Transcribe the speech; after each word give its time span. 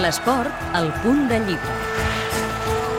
L'esport, 0.00 0.52
al 0.72 0.88
punt 1.02 1.26
de 1.28 1.36
llibre. 1.44 1.74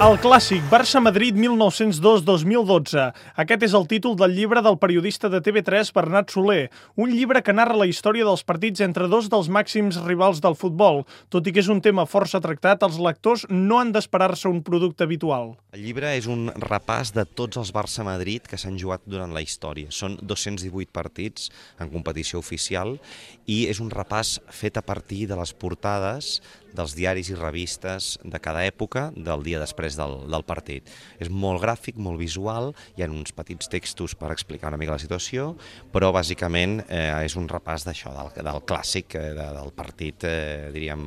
El 0.01 0.15
clàssic 0.17 0.63
Barça-Madrid 0.65 1.35
1902-2012. 1.37 3.03
Aquest 3.43 3.65
és 3.67 3.73
el 3.77 3.83
títol 3.85 4.15
del 4.17 4.31
llibre 4.33 4.63
del 4.65 4.79
periodista 4.81 5.29
de 5.29 5.37
TV3 5.45 5.91
Bernat 5.93 6.33
Soler, 6.33 6.71
un 6.97 7.11
llibre 7.13 7.43
que 7.45 7.53
narra 7.53 7.77
la 7.77 7.85
història 7.85 8.25
dels 8.25 8.41
partits 8.41 8.81
entre 8.81 9.05
dos 9.11 9.29
dels 9.29 9.49
màxims 9.53 9.99
rivals 10.07 10.41
del 10.41 10.57
futbol. 10.57 11.03
Tot 11.29 11.45
i 11.45 11.53
que 11.53 11.61
és 11.61 11.69
un 11.69 11.83
tema 11.85 12.07
força 12.09 12.41
tractat, 12.41 12.81
els 12.81 12.97
lectors 12.97 13.45
no 13.49 13.77
han 13.77 13.93
d'esperar-se 13.93 14.49
un 14.49 14.63
producte 14.65 15.05
habitual. 15.05 15.53
El 15.77 15.85
llibre 15.85 16.15
és 16.17 16.25
un 16.25 16.49
repàs 16.49 17.13
de 17.13 17.27
tots 17.29 17.61
els 17.61 17.69
Barça-Madrid 17.69 18.49
que 18.49 18.57
s'han 18.57 18.81
jugat 18.81 19.05
durant 19.05 19.37
la 19.37 19.45
història. 19.45 19.93
Són 19.93 20.17
218 20.17 20.89
partits 20.89 21.53
en 21.77 21.93
competició 21.93 22.41
oficial 22.41 22.97
i 23.45 23.67
és 23.69 23.77
un 23.77 23.93
repàs 23.93 24.39
fet 24.49 24.81
a 24.81 24.85
partir 24.85 25.27
de 25.29 25.37
les 25.37 25.53
portades 25.53 26.39
dels 26.77 26.95
diaris 26.97 27.31
i 27.31 27.37
revistes 27.37 28.15
de 28.23 28.39
cada 28.43 28.63
època 28.67 29.09
del 29.15 29.43
dia 29.45 29.61
després 29.61 29.97
del, 29.99 30.17
del 30.31 30.45
partit. 30.47 30.87
És 31.19 31.29
molt 31.29 31.61
gràfic, 31.63 31.99
molt 31.99 32.21
visual, 32.21 32.71
hi 32.95 33.05
ha 33.05 33.11
uns 33.11 33.35
petits 33.35 33.71
textos 33.71 34.15
per 34.15 34.31
explicar 34.31 34.71
una 34.71 34.79
mica 34.81 34.95
la 34.95 35.01
situació, 35.01 35.53
però 35.93 36.11
bàsicament 36.15 36.81
eh, 36.87 37.11
és 37.25 37.37
un 37.39 37.49
repàs 37.51 37.87
d'això, 37.87 38.15
del, 38.15 38.33
del 38.43 38.63
clàssic, 38.67 39.15
eh, 39.19 39.31
del 39.37 39.71
partit, 39.75 40.27
eh, 40.27 40.71
diríem, 40.73 41.05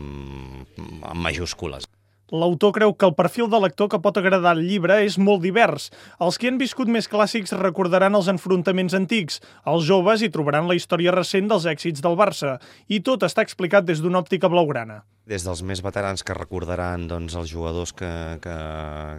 amb 1.03 1.21
majúscules. 1.25 1.89
L'autor 2.35 2.73
creu 2.73 2.95
que 2.97 3.07
el 3.07 3.15
perfil 3.15 3.51
de 3.53 3.61
lector 3.61 3.91
que 3.93 4.01
pot 4.03 4.17
agradar 4.19 4.55
el 4.57 4.65
llibre 4.65 4.97
és 5.05 5.19
molt 5.21 5.45
divers. 5.45 5.91
Els 6.25 6.41
que 6.41 6.49
han 6.51 6.59
viscut 6.59 6.91
més 6.91 7.07
clàssics 7.13 7.55
recordaran 7.61 8.17
els 8.19 8.31
enfrontaments 8.33 8.97
antics, 8.97 9.43
els 9.71 9.87
joves 9.87 10.25
hi 10.25 10.33
trobaran 10.35 10.67
la 10.67 10.79
història 10.79 11.15
recent 11.15 11.53
dels 11.53 11.69
èxits 11.71 12.03
del 12.03 12.17
Barça, 12.19 12.57
i 12.89 13.05
tot 13.05 13.29
està 13.29 13.45
explicat 13.45 13.87
des 13.87 14.03
d'una 14.03 14.25
òptica 14.25 14.51
blaugrana 14.51 15.05
des 15.25 15.45
dels 15.47 15.63
més 15.65 15.81
veterans 15.81 16.21
que 16.21 16.37
recordaran 16.37 17.07
doncs, 17.09 17.33
els 17.41 17.49
jugadors 17.49 17.95
que, 17.97 18.11
que, 18.45 18.57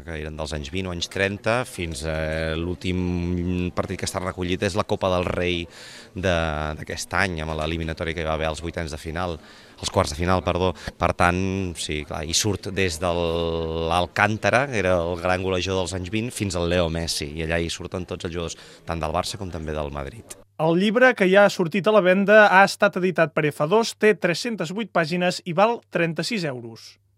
que 0.05 0.17
eren 0.21 0.37
dels 0.37 0.53
anys 0.53 0.69
20 0.73 0.91
o 0.91 0.93
anys 0.93 1.09
30 1.09 1.55
fins 1.65 2.03
a 2.05 2.17
l'últim 2.59 3.71
partit 3.75 3.97
que 3.99 4.05
està 4.05 4.21
recollit 4.21 4.61
és 4.67 4.77
la 4.77 4.85
Copa 4.85 5.09
del 5.15 5.25
Rei 5.25 5.63
d'aquest 6.13 7.17
any 7.17 7.41
amb 7.41 7.57
l'eliminatòria 7.57 8.13
que 8.13 8.21
hi 8.21 8.29
va 8.29 8.35
haver 8.37 8.51
als 8.51 8.61
vuitens 8.61 8.93
de 8.93 9.01
final 9.01 9.39
els 9.75 9.91
quarts 9.91 10.13
de 10.13 10.15
final, 10.15 10.39
perdó. 10.45 10.69
Per 10.95 11.09
tant, 11.19 11.41
sí, 11.75 11.99
clar, 12.07 12.21
i 12.23 12.31
surt 12.37 12.69
des 12.75 12.95
de 13.01 13.11
l'Alcántara, 13.91 14.65
que 14.71 14.79
era 14.79 14.95
el 15.01 15.19
gran 15.19 15.43
golejador 15.43 15.83
dels 15.83 15.97
anys 15.99 16.13
20, 16.15 16.31
fins 16.31 16.55
al 16.55 16.69
Leo 16.71 16.87
Messi, 16.87 17.33
i 17.35 17.43
allà 17.43 17.59
hi 17.59 17.69
surten 17.73 18.07
tots 18.07 18.29
els 18.29 18.37
jugadors, 18.39 18.57
tant 18.87 19.03
del 19.03 19.15
Barça 19.19 19.41
com 19.41 19.51
també 19.51 19.75
del 19.75 19.91
Madrid. 19.91 20.44
El 20.55 20.77
llibre, 20.79 21.09
que 21.19 21.25
ja 21.27 21.41
ha 21.43 21.51
sortit 21.51 21.87
a 21.87 21.91
la 21.91 21.99
venda, 21.99 22.45
ha 22.47 22.61
estat 22.63 22.95
editat 23.01 23.33
per 23.35 23.43
F2, 23.49 23.89
té 23.99 24.13
308 24.15 24.87
pàgines 24.95 25.41
i 25.43 25.51
val 25.51 25.81
36 25.91 26.45
euros. 26.47 26.93